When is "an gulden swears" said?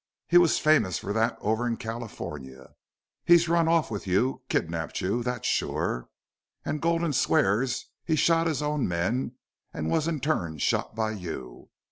6.65-7.85